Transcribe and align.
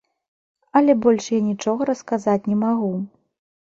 Але 0.81 0.95
больш 1.03 1.29
я 1.37 1.43
нічога 1.51 1.81
расказаць 1.93 2.43
не 2.53 2.63
магу. 2.67 2.95